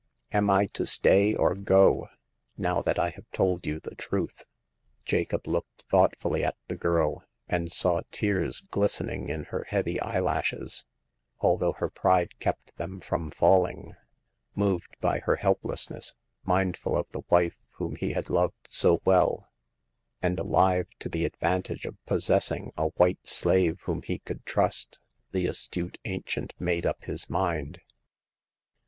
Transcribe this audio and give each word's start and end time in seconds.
Am 0.31 0.49
I 0.49 0.65
to 0.73 0.87
stay 0.87 1.35
or 1.35 1.53
go, 1.53 2.07
now 2.57 2.81
that 2.81 2.97
I 2.97 3.11
have 3.11 3.29
told 3.31 3.67
you 3.67 3.79
the 3.79 3.93
truth?" 3.93 4.45
Jacob 5.05 5.45
looked 5.45 5.83
thoughtfully 5.89 6.43
at 6.43 6.55
the 6.67 6.75
girl, 6.75 7.23
and 7.47 7.71
saw 7.71 8.01
tears 8.09 8.61
glistening 8.71 9.29
in 9.29 9.43
her 9.53 9.63
heavy 9.67 9.99
eyelashes, 10.01 10.85
although 11.39 11.73
her 11.73 11.91
pride 11.91 12.39
kept 12.39 12.75
them 12.77 12.99
from 12.99 13.29
falling. 13.29 13.93
Moved 14.55 14.95
by 15.01 15.19
her 15.19 15.35
helplessness, 15.35 16.15
mindful 16.43 16.97
of 16.97 17.11
the 17.11 17.21
wife 17.29 17.59
whom 17.73 17.95
he 17.95 18.13
had 18.13 18.27
loved 18.31 18.57
so 18.71 19.01
well, 19.05 19.51
and 20.19 20.39
alive 20.39 20.87
to 20.97 21.09
the 21.09 21.25
advantage 21.25 21.85
of 21.85 22.03
possessing 22.07 22.71
a 22.75 22.87
white 22.97 23.27
slave 23.29 23.81
whom 23.81 24.01
he 24.01 24.17
could 24.17 24.43
trust, 24.47 24.99
the 25.31 25.45
astute 25.45 25.99
ancient 26.05 26.53
made 26.59 26.87
up 26.87 27.03
his 27.03 27.29
mind. 27.29 27.79